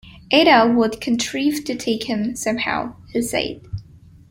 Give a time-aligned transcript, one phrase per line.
[0.33, 3.61] Ada would contrive to take him, somehow, he said.